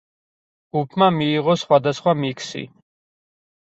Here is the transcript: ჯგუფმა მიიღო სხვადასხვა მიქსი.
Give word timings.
ჯგუფმა 0.69 1.11
მიიღო 1.19 1.59
სხვადასხვა 1.67 2.19
მიქსი. 2.25 2.69